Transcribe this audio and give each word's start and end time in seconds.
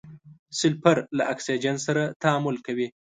سلفر 0.59 0.97
له 1.17 1.23
اکسیجن 1.33 1.75
سره 1.85 2.03
تعامل 2.21 2.55
کوي. 2.65 2.87